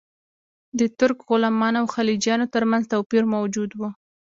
د 0.79 0.81
ترک 0.97 1.17
غلامانو 1.29 1.79
او 1.81 1.85
خلجیانو 1.95 2.51
ترمنځ 2.53 2.83
توپیر 2.93 3.23
موجود 3.33 3.71
و. 3.75 3.81